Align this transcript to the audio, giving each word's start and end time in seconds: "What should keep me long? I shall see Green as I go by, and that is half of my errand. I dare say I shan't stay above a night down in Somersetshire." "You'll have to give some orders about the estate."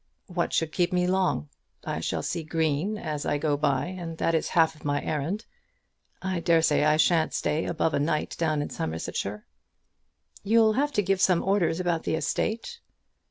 "What 0.25 0.51
should 0.51 0.71
keep 0.71 0.91
me 0.91 1.05
long? 1.05 1.49
I 1.85 1.99
shall 1.99 2.23
see 2.23 2.41
Green 2.43 2.97
as 2.97 3.23
I 3.23 3.37
go 3.37 3.55
by, 3.55 3.85
and 3.85 4.17
that 4.17 4.33
is 4.33 4.47
half 4.49 4.73
of 4.73 4.83
my 4.83 4.99
errand. 5.03 5.45
I 6.23 6.39
dare 6.39 6.63
say 6.63 6.83
I 6.83 6.97
shan't 6.97 7.35
stay 7.35 7.65
above 7.67 7.93
a 7.93 7.99
night 7.99 8.35
down 8.39 8.63
in 8.63 8.71
Somersetshire." 8.71 9.45
"You'll 10.41 10.73
have 10.73 10.91
to 10.93 11.03
give 11.03 11.21
some 11.21 11.43
orders 11.43 11.79
about 11.79 12.01
the 12.01 12.15
estate." 12.15 12.79